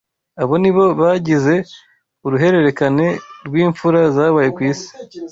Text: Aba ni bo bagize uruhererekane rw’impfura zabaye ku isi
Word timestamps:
Aba 0.41 0.55
ni 0.61 0.71
bo 0.75 0.85
bagize 0.99 1.55
uruhererekane 2.25 3.07
rw’impfura 3.45 3.99
zabaye 4.15 4.49
ku 4.55 4.61
isi 4.71 4.89